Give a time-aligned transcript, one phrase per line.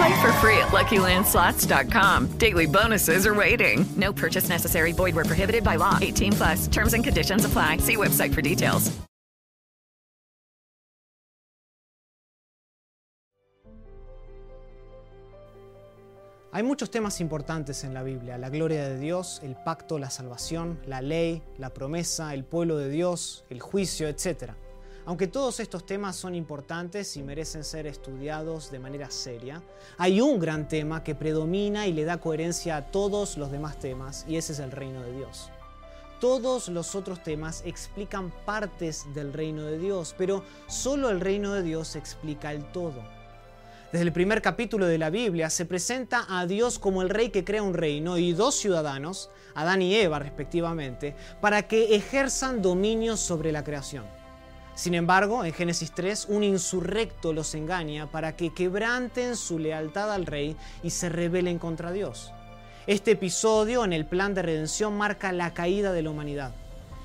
[0.00, 2.38] Play for free at LuckyLandSlots.com.
[2.38, 3.84] Daily bonuses are waiting.
[3.96, 4.92] No purchase necessary.
[4.92, 5.98] Void were prohibited by law.
[6.00, 6.68] 18 plus.
[6.68, 7.78] Terms and conditions apply.
[7.78, 8.90] See website for details.
[16.52, 20.80] Hay muchos temas importantes en la Biblia, la gloria de Dios, el pacto, la salvación,
[20.84, 24.54] la ley, la promesa, el pueblo de Dios, el juicio, etc.
[25.06, 29.62] Aunque todos estos temas son importantes y merecen ser estudiados de manera seria,
[29.96, 34.24] hay un gran tema que predomina y le da coherencia a todos los demás temas,
[34.28, 35.50] y ese es el reino de Dios.
[36.20, 41.62] Todos los otros temas explican partes del reino de Dios, pero solo el reino de
[41.62, 43.02] Dios explica el todo.
[43.90, 47.42] Desde el primer capítulo de la Biblia se presenta a Dios como el rey que
[47.42, 53.50] crea un reino y dos ciudadanos, Adán y Eva respectivamente, para que ejerzan dominio sobre
[53.50, 54.19] la creación.
[54.80, 60.24] Sin embargo, en Génesis 3, un insurrecto los engaña para que quebranten su lealtad al
[60.24, 62.32] rey y se rebelen contra Dios.
[62.86, 66.54] Este episodio en el plan de redención marca la caída de la humanidad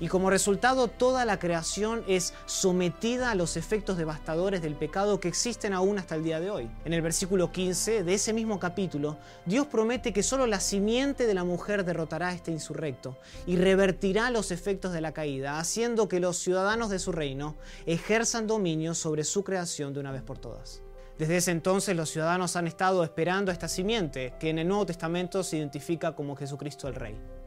[0.00, 5.28] y como resultado toda la creación es sometida a los efectos devastadores del pecado que
[5.28, 6.70] existen aún hasta el día de hoy.
[6.84, 11.34] En el versículo 15 de ese mismo capítulo, Dios promete que solo la simiente de
[11.34, 16.20] la mujer derrotará a este insurrecto y revertirá los efectos de la caída, haciendo que
[16.20, 20.82] los ciudadanos de su reino ejerzan dominio sobre su creación de una vez por todas.
[21.18, 24.86] Desde ese entonces los ciudadanos han estado esperando a esta simiente, que en el Nuevo
[24.86, 27.39] Testamento se identifica como Jesucristo el Rey.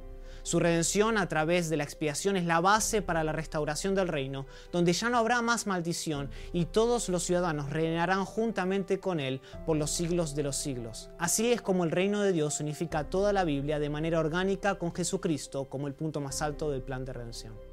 [0.44, 4.46] Su redención a través de la expiación es la base para la restauración del reino,
[4.74, 9.78] donde ya no habrá más maldición y todos los ciudadanos reinarán juntamente con él por
[9.78, 11.10] los siglos de los siglos.
[11.18, 14.94] Así es como el reino de Dios unifica toda la Biblia de manera orgánica con
[14.94, 17.73] Jesucristo como el punto más alto del plan de redención.